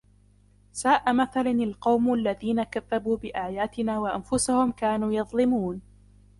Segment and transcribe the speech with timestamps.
[0.71, 5.81] سَاءَ مَثَلًا الْقَوْمُ الَّذِينَ كَذَّبُوا بِآيَاتِنَا وَأَنْفُسَهُمْ كَانُوا يَظْلِمُونَ